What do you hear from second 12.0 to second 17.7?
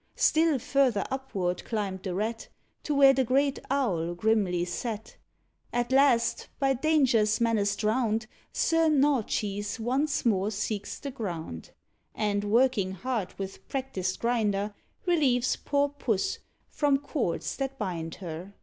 And, working hard with practised grinder, Relieves poor Puss from cords